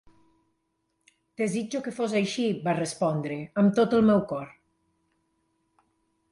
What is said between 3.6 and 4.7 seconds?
"amb tot el meu cor".